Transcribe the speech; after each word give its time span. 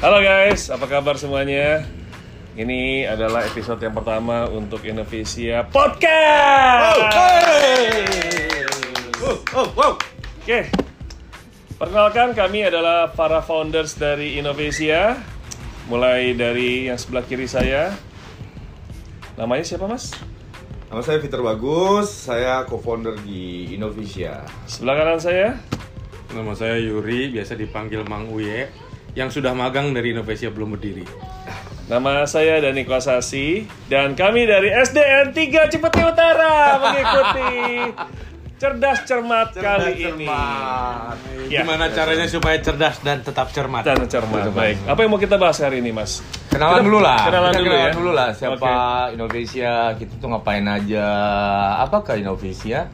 Halo 0.00 0.24
guys, 0.24 0.72
apa 0.72 0.88
kabar 0.88 1.20
semuanya? 1.20 1.84
Ini 2.56 3.04
adalah 3.04 3.44
episode 3.44 3.76
yang 3.84 3.92
pertama 3.92 4.48
untuk 4.48 4.80
Indonesia 4.88 5.68
Podcast. 5.68 6.96
Oh, 9.52 9.68
wow. 9.76 10.00
Oke, 10.40 10.72
perkenalkan 11.76 12.32
kami 12.32 12.64
adalah 12.64 13.12
para 13.12 13.44
founders 13.44 14.00
dari 14.00 14.40
Indonesia. 14.40 15.20
Mulai 15.92 16.32
dari 16.32 16.88
yang 16.88 16.96
sebelah 16.96 17.28
kiri 17.28 17.44
saya. 17.44 17.92
Namanya 19.36 19.68
siapa 19.68 19.84
mas? 19.84 20.16
Nama 20.88 21.04
saya 21.04 21.20
Peter 21.20 21.44
Bagus, 21.44 22.08
saya 22.08 22.64
co-founder 22.64 23.20
di 23.28 23.76
Innovisia. 23.76 24.40
Sebelah 24.64 24.94
kanan 24.96 25.20
saya. 25.20 25.60
Nama 26.34 26.52
saya 26.52 26.76
Yuri, 26.76 27.30
biasa 27.30 27.54
dipanggil 27.54 28.02
Mang 28.02 28.26
Uye, 28.28 28.66
yang 29.14 29.30
sudah 29.30 29.54
magang 29.54 29.94
dari 29.94 30.10
Indonesia 30.10 30.50
belum 30.50 30.74
berdiri. 30.74 31.06
Nama 31.84 32.24
saya 32.24 32.58
Dani 32.58 32.82
Kosasi 32.82 33.62
dan 33.86 34.12
kami 34.12 34.42
dari 34.42 34.72
SDN 34.72 35.30
3 35.30 35.70
Cipete 35.70 36.00
Utara 36.02 36.80
mengikuti 36.80 37.52
cerdas 38.60 39.04
cermat 39.04 39.52
kali 39.52 39.92
ini. 40.02 40.26
Ya. 41.46 41.60
Gimana 41.60 41.92
caranya 41.92 42.24
supaya 42.24 42.56
cerdas 42.58 42.98
dan 42.98 43.20
tetap 43.20 43.52
cermat? 43.52 43.84
Dan 43.84 44.08
cermat. 44.08 44.48
Baik. 44.50 44.80
Apa 44.88 45.04
yang 45.04 45.12
mau 45.12 45.20
kita 45.20 45.36
bahas 45.36 45.60
hari 45.60 45.78
ini, 45.78 45.92
Mas? 45.92 46.18
Kenalan 46.48 46.80
Kita- 46.80 46.86
dulu 46.88 46.98
lah. 46.98 47.20
Kenalan 47.22 47.52
Kita 47.52 47.60
dulu 47.60 47.68
kenalan 47.70 47.84
ya. 47.84 47.94
dulu 47.94 48.10
lah 48.10 48.28
siapa 48.32 48.56
Oke. 48.56 49.14
Indonesia, 49.14 49.72
kita 49.94 50.12
tuh 50.16 50.28
ngapain 50.32 50.64
aja. 50.64 51.06
Apakah 51.78 52.14
Indonesia? 52.16 52.88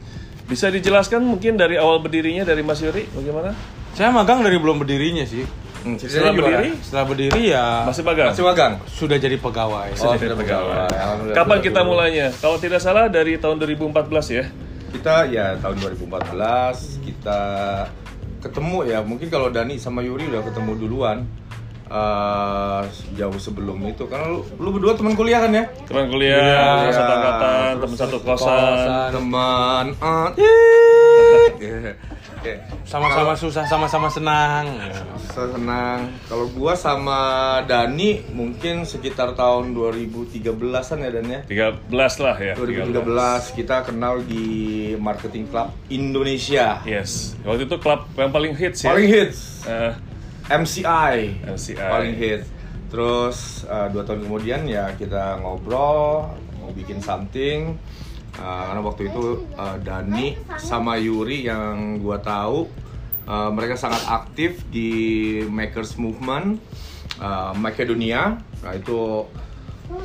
Bisa 0.51 0.67
dijelaskan 0.67 1.23
mungkin 1.23 1.55
dari 1.55 1.79
awal 1.79 2.03
berdirinya 2.03 2.43
dari 2.43 2.59
Mas 2.59 2.83
Yuri 2.83 3.07
bagaimana? 3.07 3.55
Saya 3.95 4.11
magang 4.11 4.43
dari 4.43 4.59
belum 4.59 4.83
berdirinya 4.83 5.23
sih. 5.23 5.47
Hmm, 5.81 5.95
Setelah 5.95 6.35
berdiri 6.35 6.75
Setelah 6.83 7.05
berdiri 7.07 7.41
ya 7.55 7.87
masih 7.87 8.03
magang. 8.03 8.35
Masih 8.35 8.43
magang? 8.43 8.73
sudah 8.85 9.15
jadi 9.15 9.39
pegawai. 9.39 9.95
Oh, 9.95 10.11
Jadi 10.11 10.27
sudah 10.27 10.37
pegawai. 10.37 10.75
pegawai. 10.91 11.33
Kapan 11.33 11.57
sudah 11.57 11.65
kita 11.71 11.81
mulainya? 11.81 12.27
Kalau 12.35 12.57
tidak 12.59 12.83
salah 12.83 13.07
dari 13.07 13.39
tahun 13.39 13.63
2014 13.63 14.27
ya. 14.29 14.43
Kita 14.91 15.15
ya 15.31 15.55
tahun 15.57 15.75
2014 15.79 16.99
kita 16.99 17.39
ketemu 18.43 18.77
ya. 18.91 18.99
Mungkin 19.01 19.31
kalau 19.31 19.47
Dani 19.47 19.79
sama 19.79 20.03
Yuri 20.03 20.27
udah 20.27 20.43
ketemu 20.43 20.71
duluan. 20.75 21.23
Eh, 21.91 22.81
jauh 23.13 23.35
sebelum 23.35 23.83
itu 23.85 24.07
karena 24.07 24.31
lu, 24.31 24.39
lu 24.55 24.69
berdua 24.71 24.95
teman 24.95 25.11
kuliah 25.11 25.43
kan 25.43 25.51
ya 25.51 25.65
Teman 25.83 26.07
kuliah, 26.07 26.39
Iya, 26.39 26.89
satu 26.89 27.11
angkatan, 27.11 27.69
terus 27.75 27.81
teman 27.83 27.97
satu 27.99 28.17
kosan. 28.21 29.09
teman 29.11 29.85
Iya. 31.59 31.93
Oke. 32.41 32.57
Sama-sama 32.83 33.37
susah, 33.37 33.69
sama-sama 33.69 34.09
senang. 34.09 34.65
Saya 35.29 35.53
senang. 35.53 36.09
Kalau 36.25 36.49
gua 36.49 36.73
sama 36.73 37.19
Dani 37.61 38.25
mungkin 38.33 38.81
sekitar 38.81 39.37
tahun 39.37 39.77
2013-an 39.77 40.49
ya 40.99 41.09
Dan 41.11 41.25
ya. 41.29 41.39
13 41.45 41.85
lah 42.17 42.35
ya. 42.35 42.53
2013 42.57 42.97
kita 43.53 43.85
kenal 43.85 44.25
di 44.25 44.45
Marketing 44.97 45.45
Club 45.45 45.69
Indonesia. 45.87 46.81
Yes. 46.81 47.37
Waktu 47.45 47.69
itu 47.69 47.77
klub 47.77 48.09
yang 48.17 48.33
paling 48.33 48.57
hits 48.57 48.81
ya. 48.81 48.89
Paling 48.89 49.05
hits 49.05 49.61
Eh, 49.61 49.93
MCI. 50.49 51.45
MCI. 51.45 51.77
Paling 51.77 52.15
hits. 52.17 52.47
Terus 52.91 53.63
uh, 53.69 53.87
dua 53.91 54.03
tahun 54.03 54.27
kemudian 54.27 54.67
ya 54.67 54.91
kita 54.95 55.39
ngobrol 55.43 56.31
mau 56.59 56.71
bikin 56.73 57.03
something. 57.03 57.77
Uh, 58.39 58.61
karena 58.71 58.81
waktu 58.81 59.01
itu 59.11 59.43
uh, 59.59 59.75
Dani 59.83 60.39
sama 60.55 60.95
Yuri 60.95 61.43
yang 61.45 61.99
gua 61.99 62.23
tahu 62.23 62.63
uh, 63.27 63.51
mereka 63.51 63.75
sangat 63.75 64.01
aktif 64.07 64.63
di 64.71 64.89
Makers 65.45 65.99
Movement 65.99 66.57
uh, 67.19 67.51
Makedonia. 67.55 68.39
Nah 68.39 68.73
itu 68.73 69.27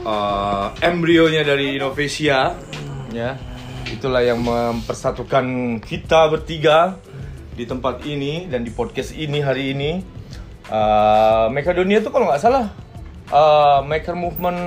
uh, 0.04 0.66
embrionya 0.82 1.46
dari 1.46 1.78
Indonesia 1.78 2.54
ya. 3.14 3.30
Itulah 3.86 4.22
yang 4.26 4.42
mempersatukan 4.42 5.78
kita 5.78 6.26
bertiga 6.26 6.98
di 7.54 7.64
tempat 7.64 8.02
ini 8.02 8.50
dan 8.50 8.66
di 8.66 8.74
podcast 8.74 9.14
ini 9.14 9.38
hari 9.38 9.72
ini. 9.72 10.15
Uh, 10.66 11.46
Makedonia 11.54 12.02
itu 12.02 12.10
kalau 12.10 12.26
nggak 12.26 12.42
salah 12.42 12.74
uh, 13.30 13.86
Maker 13.86 14.18
Movement 14.18 14.58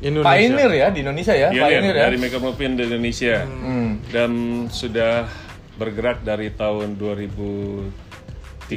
Indonesia. 0.00 0.32
pioneer 0.32 0.72
ya 0.72 0.88
di 0.88 1.00
Indonesia 1.04 1.34
ya, 1.36 1.48
Pioneer 1.52 1.80
pioneer 1.80 1.96
ya. 1.96 2.04
dari 2.08 2.16
Maker 2.16 2.40
Movement 2.40 2.74
di 2.80 2.82
Indonesia. 2.88 3.44
Hmm. 3.44 4.00
Dan 4.08 4.32
sudah 4.72 5.28
bergerak 5.76 6.24
dari 6.24 6.52
tahun 6.52 6.96
2013 6.96 8.72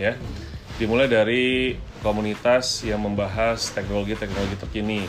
ya. 0.00 0.12
Dimulai 0.78 1.08
dari 1.10 1.74
komunitas 2.04 2.86
yang 2.86 3.02
membahas 3.02 3.72
teknologi-teknologi 3.72 4.56
terkini. 4.60 5.02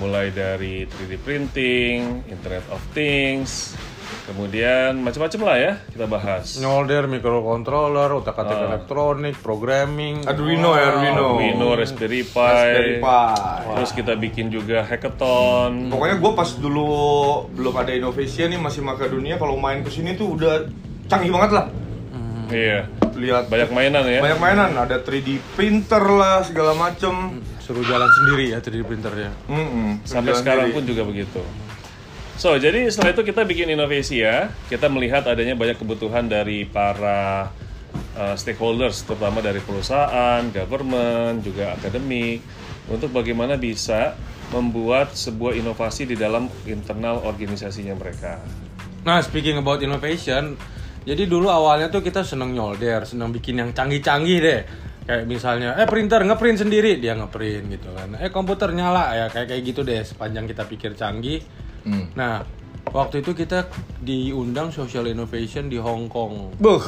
Mulai 0.00 0.32
dari 0.32 0.88
3D 0.88 1.20
printing, 1.20 2.24
Internet 2.26 2.64
of 2.72 2.80
Things, 2.96 3.76
kemudian 4.24 4.98
macam-macam 4.98 5.40
lah 5.42 5.56
ya 5.56 5.72
kita 5.88 6.06
bahas. 6.06 6.56
Nyolder, 6.56 7.06
microcontroller, 7.06 8.08
otak-atik 8.14 8.58
elektronik, 8.62 9.34
programming. 9.36 10.22
Arduino 10.22 10.72
ya 10.72 10.84
Arduino. 10.90 11.26
Arduino, 11.36 11.68
Raspberry 11.72 12.22
Pi, 12.22 12.38
Raspberry 12.38 12.94
Pi. 12.98 13.26
terus 13.74 13.90
kita 13.92 14.12
bikin 14.14 14.48
juga 14.48 14.82
hackathon. 14.82 15.88
Pokoknya 15.88 16.16
gue 16.16 16.32
pas 16.32 16.50
dulu 16.52 16.88
belum 17.50 17.74
ada 17.74 17.90
Indonesia 17.90 18.44
nih 18.44 18.58
masih 18.58 18.80
Makedonia 18.82 19.36
kalau 19.36 19.56
main 19.56 19.80
ke 19.80 19.88
sini 19.88 20.14
tuh 20.14 20.34
udah 20.34 20.66
canggih 21.06 21.30
banget 21.30 21.50
lah. 21.52 21.66
Iya, 22.48 22.84
Lihat 23.12 23.48
banyak 23.48 23.72
mainan 23.72 24.04
ya. 24.04 24.20
banyak 24.20 24.36
mainan, 24.36 24.76
ada 24.76 25.00
3D 25.00 25.40
printer 25.56 26.04
lah 26.04 26.44
segala 26.44 26.76
macem. 26.76 27.40
Suruh 27.58 27.80
jalan 27.80 28.08
sendiri 28.12 28.52
ya 28.52 28.60
3D 28.60 28.84
printernya. 28.84 29.32
Mm-mm, 29.48 30.04
Sampai 30.04 30.32
jalan 30.32 30.40
sekarang 30.44 30.64
sendiri. 30.68 30.76
pun 30.76 30.84
juga 30.84 31.02
begitu. 31.06 31.40
So, 32.40 32.56
jadi 32.58 32.88
setelah 32.88 33.12
itu 33.12 33.22
kita 33.28 33.44
bikin 33.44 33.70
inovasi 33.70 34.24
ya. 34.24 34.50
Kita 34.66 34.88
melihat 34.88 35.28
adanya 35.28 35.54
banyak 35.54 35.78
kebutuhan 35.78 36.26
dari 36.26 36.64
para 36.66 37.52
uh, 38.16 38.34
stakeholders, 38.34 39.04
terutama 39.04 39.44
dari 39.44 39.60
perusahaan, 39.62 40.42
government, 40.50 41.44
juga 41.44 41.76
akademik, 41.76 42.42
untuk 42.90 43.12
bagaimana 43.14 43.60
bisa 43.60 44.16
membuat 44.52 45.16
sebuah 45.16 45.56
inovasi 45.56 46.04
di 46.08 46.16
dalam 46.18 46.48
internal 46.68 47.24
organisasinya 47.24 47.94
mereka. 47.96 48.40
Nah, 49.06 49.22
speaking 49.24 49.58
about 49.60 49.80
innovation, 49.80 50.56
jadi 51.02 51.26
dulu 51.26 51.48
awalnya 51.50 51.88
tuh 51.88 52.04
kita 52.04 52.22
seneng 52.22 52.54
nyolder, 52.54 53.02
seneng 53.08 53.32
bikin 53.32 53.58
yang 53.58 53.70
canggih-canggih 53.74 54.38
deh. 54.38 54.60
Kayak 55.02 55.24
misalnya, 55.26 55.74
eh 55.74 55.88
printer 55.90 56.22
ngeprint 56.22 56.62
sendiri, 56.62 57.02
dia 57.02 57.18
ngeprint 57.18 57.64
gitu 57.74 57.90
kan. 57.90 58.14
Eh 58.22 58.30
komputer 58.30 58.70
nyala, 58.70 59.10
ya 59.18 59.26
kayak 59.26 59.50
kayak 59.50 59.62
gitu 59.66 59.80
deh. 59.82 59.98
Sepanjang 60.06 60.46
kita 60.46 60.62
pikir 60.62 60.94
canggih. 60.94 61.42
Hmm. 61.82 62.06
Nah, 62.14 62.42
waktu 62.90 63.22
itu 63.22 63.32
kita 63.34 63.70
diundang 64.02 64.70
social 64.70 65.06
innovation 65.06 65.70
di 65.70 65.78
Hong 65.78 66.10
Kong. 66.10 66.56
Buh, 66.58 66.82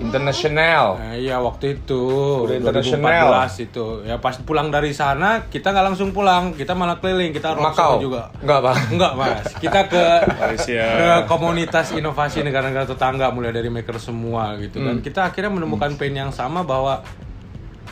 International. 0.00 0.96
Nah, 0.96 1.12
iya 1.12 1.36
waktu 1.36 1.76
itu 1.76 2.02
Udah 2.48 2.56
internasional. 2.56 3.52
2014 3.52 3.66
itu. 3.68 3.86
Ya 4.08 4.16
pas 4.16 4.32
pulang 4.40 4.72
dari 4.72 4.96
sana 4.96 5.44
kita 5.52 5.76
nggak 5.76 5.86
langsung 5.92 6.16
pulang, 6.16 6.56
kita 6.56 6.72
malah 6.72 6.96
keliling, 6.98 7.36
kita 7.36 7.52
Macau 7.52 8.00
juga. 8.00 8.32
Enggak, 8.40 8.58
Pak. 8.64 8.74
Enggak 8.96 9.12
mas, 9.12 9.46
kita 9.64 9.80
ke 9.92 10.04
Malaysia. 10.40 10.84
ke 10.96 11.10
komunitas 11.28 11.92
inovasi 11.92 12.40
negara-negara 12.40 12.88
tetangga 12.88 13.28
mulai 13.28 13.52
dari 13.52 13.68
maker 13.68 14.00
semua 14.00 14.56
gitu 14.56 14.80
kan. 14.80 15.04
Kita 15.04 15.28
akhirnya 15.28 15.52
menemukan 15.52 15.92
pain 16.00 16.16
yang 16.16 16.32
sama 16.32 16.64
bahwa 16.64 17.04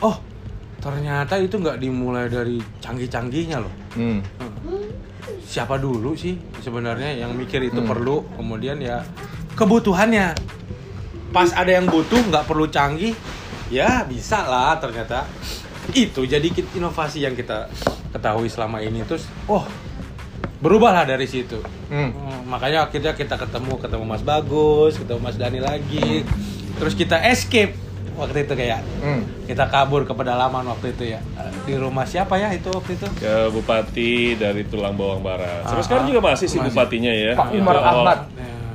oh 0.01 0.17
ternyata 0.79 1.35
itu 1.39 1.59
nggak 1.59 1.77
dimulai 1.79 2.31
dari 2.31 2.59
canggih-canggihnya 2.79 3.57
loh. 3.59 3.73
Hmm. 3.95 4.19
Siapa 5.43 5.75
dulu 5.75 6.15
sih 6.15 6.39
sebenarnya 6.63 7.19
yang 7.19 7.35
mikir 7.35 7.59
itu 7.63 7.83
perlu, 7.83 8.23
kemudian 8.39 8.79
ya 8.79 9.03
kebutuhannya. 9.59 10.35
Pas 11.29 11.53
ada 11.53 11.69
yang 11.69 11.85
butuh 11.85 12.25
nggak 12.31 12.47
perlu 12.49 12.65
canggih, 12.71 13.13
ya 13.69 14.07
bisa 14.07 14.47
lah 14.47 14.79
ternyata. 14.81 15.27
Itu 15.89 16.25
jadi 16.25 16.45
inovasi 16.77 17.25
yang 17.25 17.33
kita 17.33 17.65
ketahui 18.13 18.49
selama 18.49 18.77
ini 18.81 19.01
terus, 19.05 19.25
oh 19.49 19.65
berubahlah 20.59 21.07
dari 21.07 21.25
situ. 21.25 21.59
Hmm. 21.89 22.11
Hmm, 22.13 22.39
makanya 22.45 22.85
akhirnya 22.85 23.15
kita 23.15 23.39
ketemu 23.39 23.79
ketemu 23.79 24.03
Mas 24.05 24.23
Bagus, 24.23 24.99
ketemu 24.99 25.19
Mas 25.23 25.37
Dani 25.39 25.59
lagi. 25.63 26.23
Terus 26.79 26.93
kita 26.95 27.19
escape 27.25 27.88
waktu 28.19 28.43
itu 28.43 28.53
kayak 28.53 28.83
Hmm. 28.99 29.23
kita 29.45 29.65
kabur 29.65 30.03
ke 30.03 30.11
pedalaman 30.11 30.67
waktu 30.67 30.91
itu 30.91 31.03
ya. 31.09 31.19
Di 31.63 31.73
rumah 31.73 32.03
siapa 32.03 32.35
ya 32.35 32.51
itu 32.51 32.67
waktu 32.67 32.93
itu? 32.93 33.07
Ke 33.15 33.47
Bupati 33.47 34.11
dari 34.35 34.61
Tulang 34.63 34.93
Bawang 34.93 35.21
Barat. 35.21 35.63
Sampai 35.63 35.79
Ah, 35.79 35.85
sekarang 35.85 36.05
juga 36.05 36.19
masih 36.21 36.45
sih 36.45 36.59
masih. 36.59 36.69
bupatinya 36.69 37.09
ya. 37.09 37.33
Pak 37.33 37.47
Itu 37.49 37.61
Umar 37.61 37.75
awal- 37.77 37.87
Ahmad. 38.05 38.19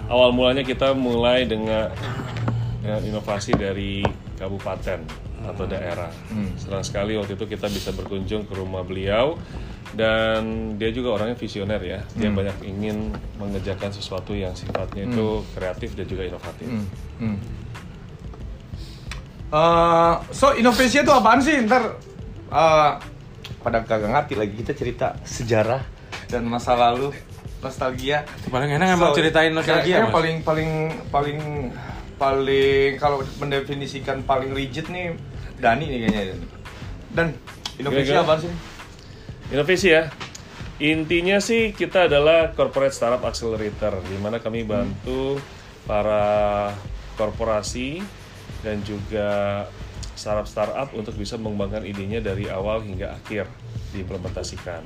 Awal 0.05 0.31
mulanya 0.31 0.63
kita 0.63 0.93
mulai 0.93 1.45
dengan 1.45 1.93
dengan 2.79 3.01
inovasi 3.03 3.53
dari 3.55 4.05
kabupaten 4.35 5.01
atau 5.43 5.65
daerah. 5.65 6.09
Senang 6.55 6.83
sekali 6.83 7.15
waktu 7.15 7.33
itu 7.35 7.45
kita 7.47 7.65
bisa 7.67 7.93
berkunjung 7.93 8.45
ke 8.45 8.53
rumah 8.53 8.81
beliau 8.81 9.37
dan 9.93 10.43
dia 10.75 10.91
juga 10.91 11.15
orangnya 11.15 11.33
visioner 11.35 11.81
ya. 11.81 12.01
Dia 12.13 12.29
banyak 12.29 12.61
ingin 12.63 13.09
mengerjakan 13.35 13.89
sesuatu 13.89 14.33
yang 14.33 14.53
sifatnya 14.53 15.07
itu 15.07 15.27
kreatif 15.51 15.95
dan 15.95 16.05
juga 16.05 16.23
inovatif. 16.27 16.67
Hmm. 16.67 16.87
Hmm. 17.19 17.37
Eh, 19.55 20.15
so 20.35 20.51
Indonesia 20.59 21.01
itu 21.07 21.13
apaan 21.15 21.39
sih? 21.39 21.63
Ntar 21.63 21.95
eh, 22.51 22.91
pada 23.63 23.79
kagak 23.87 24.11
ngerti 24.11 24.35
lagi 24.35 24.55
kita 24.59 24.73
cerita 24.75 25.07
sejarah 25.23 25.79
dan 26.27 26.43
masa 26.51 26.75
lalu 26.75 27.15
nostalgia. 27.63 28.27
Paling 28.51 28.75
enak 28.75 28.99
emang 28.99 29.15
ceritain 29.15 29.55
nostalgia, 29.55 30.11
Mas. 30.11 30.13
paling 30.13 30.43
paling 30.43 30.71
paling 31.15 31.41
paling 32.19 32.99
kalau 32.99 33.23
mendefinisikan 33.39 34.27
paling 34.27 34.51
rigid 34.51 34.91
nih 34.91 35.15
Dani 35.63 35.87
nih 35.87 35.99
kayaknya. 36.11 36.37
Dan 37.15 37.27
Gila-gila. 37.79 38.27
apaan 38.27 38.39
sih? 38.43 38.53
Inovasi 39.55 39.89
ya. 39.95 40.03
Intinya 40.83 41.39
sih 41.39 41.71
kita 41.71 42.11
adalah 42.11 42.51
corporate 42.59 42.91
startup 42.91 43.23
accelerator 43.23 44.03
di 44.03 44.19
mana 44.19 44.43
kami 44.43 44.67
bantu 44.67 45.39
para 45.87 46.75
korporasi 47.15 48.03
dan 48.65 48.81
juga 48.87 49.65
startup 50.15 50.47
startup 50.47 50.89
untuk 50.95 51.15
bisa 51.19 51.35
mengembangkan 51.37 51.85
idenya 51.85 52.23
dari 52.23 52.47
awal 52.49 52.81
hingga 52.81 53.19
akhir 53.19 53.51
diimplementasikan 53.93 54.83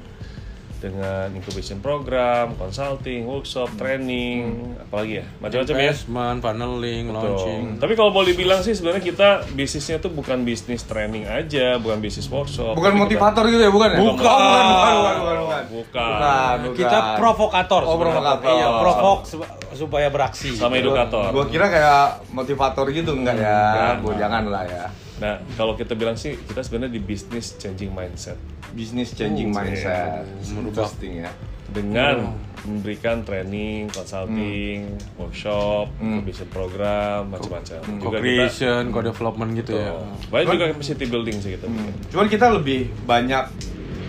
dengan 0.79 1.27
incubation 1.31 1.79
program, 1.79 2.55
consulting, 2.55 3.27
workshop, 3.27 3.67
training, 3.75 4.75
apalagi 4.79 5.21
ya 5.21 5.25
macam-macam 5.39 5.75
ya. 5.75 5.81
Investment, 5.91 6.39
funneling, 6.39 7.05
launching. 7.11 7.63
Betul. 7.75 7.81
Tapi 7.83 7.93
kalau 7.95 8.11
boleh 8.11 8.33
bilang 8.33 8.63
sih 8.63 8.73
sebenarnya 8.73 9.03
kita 9.03 9.29
bisnisnya 9.53 9.99
tuh 9.99 10.11
bukan 10.11 10.47
bisnis 10.47 10.87
training 10.87 11.27
aja, 11.27 11.77
bukan 11.77 11.99
bisnis 11.99 12.31
workshop. 12.31 12.73
Bukan 12.73 12.95
tapi 12.95 13.03
motivator 13.03 13.45
gitu 13.47 13.63
ya, 13.63 13.73
bukan 13.75 13.89
ya? 13.91 13.99
Bukan. 13.99 14.23
Oh, 14.23 14.39
bukan, 14.39 14.65
bukan, 14.65 14.95
bukan, 14.95 15.17
bukan, 15.19 15.39
bukan. 15.39 15.63
Bukan. 15.69 16.57
bukan. 16.63 16.77
Kita 16.79 16.99
provokator. 17.19 17.83
Oh, 17.83 17.97
provokator. 17.99 18.55
Iya, 18.55 18.67
provok 18.79 19.19
su- 19.27 19.51
supaya 19.75 20.09
beraksi. 20.09 20.55
Sama 20.55 20.79
edukator. 20.79 21.35
Gua 21.35 21.45
kira 21.47 21.67
kayak 21.67 22.31
motivator 22.31 22.87
gitu 22.89 23.13
enggak 23.13 23.37
ya? 23.37 23.99
Gua 23.99 24.15
jangan 24.15 24.47
lah 24.47 24.63
ya. 24.63 24.87
Nah, 25.19 25.35
kalau 25.55 25.75
kita 25.75 25.93
bilang 25.93 26.15
sih 26.15 26.39
kita 26.39 26.63
sebenarnya 26.63 26.95
di 26.95 27.03
bisnis 27.03 27.55
changing 27.55 27.91
mindset 27.91 28.39
Business 28.69 29.11
changing 29.13 29.51
Oh, 29.51 29.57
mindset. 29.57 30.23
iya. 30.23 30.55
Interesting 30.55 31.15
ya. 31.21 31.31
dengan 31.69 32.33
memberikan 32.65 33.21
training, 33.23 33.89
consulting, 33.89 34.89
workshop, 35.17 35.93
Hmm. 35.97 36.17
incubation 36.17 36.49
program, 36.49 37.29
macam-macam. 37.29 37.81
Juga 37.81 37.93
kita 37.93 38.01
Co-creation, 38.01 38.83
co-development 38.89 39.51
gitu 39.55 39.73
ya. 39.75 39.93
banyak 40.29 40.49
juga 40.51 40.65
capacity 40.71 41.05
building 41.05 41.37
sih 41.39 41.51
kita 41.55 41.67
bikin. 41.67 41.93
Cuman 42.09 42.27
kita 42.27 42.47
lebih 42.51 42.81
banyak 43.05 43.45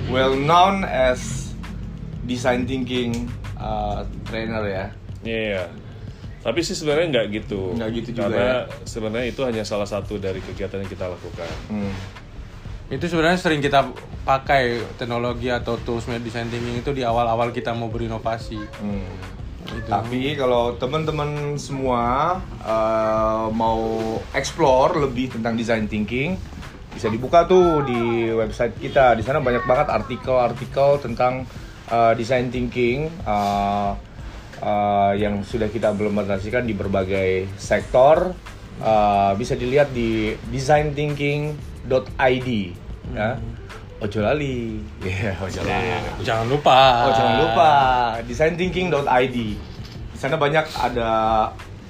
well 0.08 0.34
known 0.34 0.84
as 0.84 1.52
design 2.24 2.64
thinking 2.64 3.28
uh, 3.56 4.08
trainer 4.24 4.64
ya. 4.64 4.86
Iya. 5.22 5.64
Tapi 6.40 6.60
sih 6.64 6.76
sebenarnya 6.76 7.08
nggak 7.20 7.26
gitu. 7.36 7.76
Nggak 7.76 7.90
gitu 8.00 8.10
juga 8.16 8.32
Karena 8.32 8.48
ya. 8.48 8.88
sebenarnya 8.88 9.28
itu 9.28 9.42
hanya 9.44 9.64
salah 9.68 9.88
satu 9.88 10.16
dari 10.16 10.40
kegiatan 10.40 10.80
yang 10.80 10.92
kita 10.92 11.06
lakukan. 11.12 11.52
Hmm. 11.68 11.94
Itu 12.90 13.06
sebenarnya 13.06 13.38
sering 13.38 13.60
kita 13.62 13.92
pakai 14.24 14.82
teknologi 14.96 15.52
atau 15.52 15.78
tools 15.84 16.08
design 16.24 16.48
thinking 16.48 16.80
itu 16.80 16.96
di 16.96 17.04
awal-awal 17.04 17.52
kita 17.52 17.76
mau 17.76 17.92
berinovasi. 17.92 18.60
Hmm. 18.80 19.40
Gitu. 19.70 19.86
Tapi 19.86 20.34
kalau 20.34 20.74
teman-teman 20.80 21.60
semua 21.62 22.36
uh, 22.66 23.52
mau 23.54 24.18
explore 24.34 24.98
lebih 24.98 25.30
tentang 25.38 25.54
design 25.54 25.86
thinking, 25.86 26.34
bisa 26.96 27.06
dibuka 27.12 27.46
tuh 27.46 27.86
di 27.86 28.34
website 28.34 28.80
kita. 28.82 29.14
Di 29.14 29.22
sana 29.22 29.44
banyak 29.44 29.68
banget 29.70 29.88
artikel-artikel 29.94 31.04
tentang 31.06 31.46
uh, 31.94 32.18
design 32.18 32.50
thinking 32.50 33.12
uh, 33.30 33.94
uh, 34.62 35.14
yang 35.16 35.44
sudah 35.44 35.68
kita 35.72 35.92
implementasikan 35.92 36.68
di 36.68 36.74
berbagai 36.76 37.48
sektor. 37.60 38.34
Uh, 38.80 39.36
bisa 39.36 39.60
dilihat 39.60 39.92
di 39.92 40.40
designthinking.id 40.48 42.50
ya. 43.12 43.36
Ojo 44.00 44.24
lali. 44.24 44.80
Iya, 45.04 45.36
ojo 45.36 45.60
lali. 45.68 45.92
Jangan 46.24 46.48
lupa. 46.48 47.04
Oh 47.04 47.12
jangan 47.12 47.36
lupa 47.44 47.72
designthinking.id. 48.24 49.38
Di 50.16 50.16
sana 50.16 50.40
banyak 50.40 50.64
ada 50.80 51.12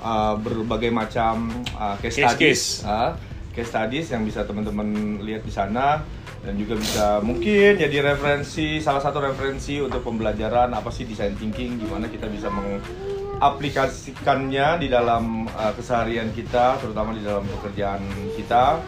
uh, 0.02 0.34
berbagai 0.42 0.90
macam 0.90 1.54
uh, 1.78 1.94
case, 2.02 2.26
Case-case. 2.26 2.34
studies, 2.34 2.82
uh, 2.90 3.14
case 3.60 3.76
studies 3.76 4.16
yang 4.16 4.24
bisa 4.24 4.48
teman-teman 4.48 5.20
lihat 5.20 5.44
di 5.44 5.52
sana 5.52 6.08
dan 6.40 6.56
juga 6.56 6.80
bisa 6.80 7.20
mungkin 7.20 7.76
jadi 7.76 8.16
referensi 8.16 8.80
salah 8.80 9.04
satu 9.04 9.20
referensi 9.20 9.84
untuk 9.84 10.08
pembelajaran 10.08 10.72
apa 10.72 10.88
sih 10.88 11.04
design 11.04 11.36
thinking, 11.36 11.84
gimana 11.84 12.08
kita 12.08 12.32
bisa 12.32 12.48
mengaplikasikannya 12.48 14.80
di 14.80 14.88
dalam 14.88 15.52
uh, 15.52 15.76
keseharian 15.76 16.32
kita, 16.32 16.80
terutama 16.80 17.12
di 17.12 17.28
dalam 17.28 17.44
pekerjaan 17.44 18.00
kita 18.40 18.80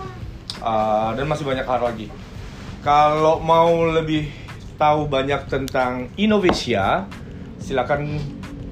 Uh, 0.62 1.18
dan 1.18 1.26
masih 1.26 1.42
banyak 1.42 1.66
hal 1.66 1.82
lagi. 1.82 2.06
Kalau 2.86 3.42
mau 3.42 3.82
lebih 3.90 4.30
tahu 4.78 5.10
banyak 5.10 5.50
tentang 5.50 6.14
Indonesia, 6.22 7.10
silakan 7.58 8.22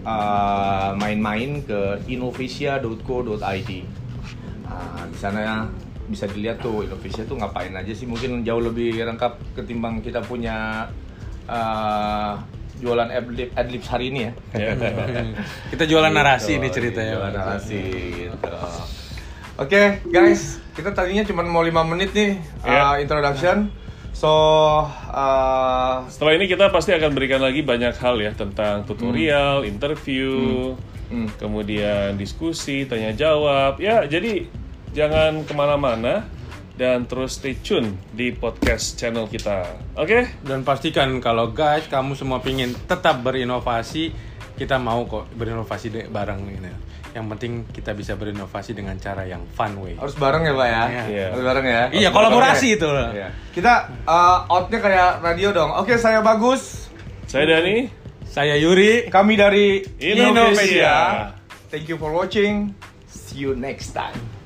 uh, 0.06 0.94
main-main 0.94 1.66
ke 1.66 2.06
innovasia.co.id. 2.06 3.72
Nah, 4.70 5.02
di 5.10 5.18
sana 5.18 5.66
bisa 6.10 6.26
dilihat 6.26 6.58
tuh 6.60 6.82
Indonesia 6.82 7.24
tuh 7.24 7.38
ngapain 7.38 7.70
aja 7.72 7.94
sih 7.94 8.04
mungkin 8.04 8.42
jauh 8.42 8.60
lebih 8.60 8.98
lengkap 9.00 9.56
ketimbang 9.56 10.02
kita 10.02 10.20
punya 10.20 10.90
uh, 11.46 12.34
jualan 12.76 13.08
adlib 13.08 13.52
adlibs 13.54 13.88
hari 13.88 14.10
ini 14.10 14.20
ya. 14.26 14.32
Kita 15.72 15.84
jualan 15.84 16.10
narasi 16.10 16.56
Gitu, 16.56 16.60
ini 16.60 16.68
ceritanya. 16.70 17.14
jualan 17.16 17.34
narasi 17.34 17.82
gitu. 18.26 18.52
Oke 19.56 20.00
guys, 20.06 20.58
kita 20.72 20.90
tadinya 20.90 21.22
cuma 21.22 21.44
mau 21.44 21.60
5 21.60 21.76
menit 21.86 22.10
nih 22.10 22.32
uh, 22.64 22.96
Ya. 22.96 23.04
introduction. 23.04 23.68
So 24.16 24.32
uh, 25.12 26.08
Setelah 26.08 26.34
ini 26.34 26.48
kita 26.48 26.72
pasti 26.72 26.92
akan 26.92 27.12
berikan 27.12 27.40
lagi 27.40 27.60
banyak 27.62 27.92
hal 27.94 28.16
ya 28.18 28.32
tentang 28.32 28.84
tutorial, 28.84 29.64
interview, 29.64 30.74
Hmm. 31.10 31.26
kemudian 31.36 32.16
diskusi, 32.16 32.86
tanya 32.86 33.10
jawab. 33.12 33.82
Ya, 33.82 34.06
jadi 34.06 34.46
jangan 34.92 35.44
ke 35.44 35.54
mana-mana 35.54 36.26
dan 36.74 37.04
terus 37.06 37.36
stay 37.36 37.60
tune 37.60 38.00
di 38.10 38.32
podcast 38.32 38.96
channel 38.96 39.28
kita. 39.28 39.68
Oke? 40.00 40.40
Dan 40.40 40.64
pastikan 40.64 41.12
kalau 41.20 41.52
guys 41.52 41.86
kamu 41.86 42.16
semua 42.16 42.40
pingin 42.40 42.72
tetap 42.88 43.20
berinovasi, 43.20 44.16
kita 44.56 44.80
mau 44.80 45.04
kok 45.04 45.28
berinovasi 45.36 45.88
de- 45.92 46.08
bareng 46.08 46.40
ini. 46.48 46.72
Yang 47.10 47.26
penting 47.36 47.52
kita 47.68 47.92
bisa 47.92 48.14
berinovasi 48.16 48.72
dengan 48.72 48.96
cara 48.96 49.26
yang 49.26 49.42
fun 49.50 49.76
way. 49.82 49.98
harus 49.98 50.14
bareng 50.16 50.46
ya 50.46 50.54
pak 50.54 50.68
ya, 50.70 50.84
Iya. 51.10 51.26
harus 51.34 51.44
bareng 51.44 51.66
ya. 51.66 51.84
Iya, 51.92 52.10
kolaborasi 52.14 52.68
itu. 52.78 52.88
Iya. 52.88 53.28
Kita 53.52 53.74
uh, 54.06 54.46
outnya 54.48 54.80
kayak 54.80 55.12
radio 55.20 55.50
dong. 55.52 55.74
Oke, 55.74 55.98
saya 55.98 56.22
bagus. 56.22 56.88
Saya 57.26 57.60
Dani. 57.60 57.90
Saya 58.30 58.56
Yuri. 58.62 59.10
Kami 59.10 59.34
dari. 59.36 59.82
Indonesia. 60.00 61.34
Thank 61.68 61.90
you 61.90 61.98
for 61.98 62.14
watching. 62.14 62.78
See 63.10 63.42
you 63.42 63.58
next 63.58 63.92
time. 63.92 64.39